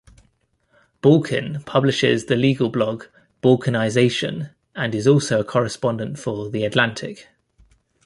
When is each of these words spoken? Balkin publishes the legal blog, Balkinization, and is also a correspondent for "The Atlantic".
Balkin 1.03 1.61
publishes 1.63 2.25
the 2.25 2.35
legal 2.35 2.69
blog, 2.69 3.03
Balkinization, 3.43 4.49
and 4.75 4.95
is 4.95 5.05
also 5.05 5.39
a 5.39 5.43
correspondent 5.43 6.17
for 6.17 6.49
"The 6.49 6.65
Atlantic". 6.65 7.27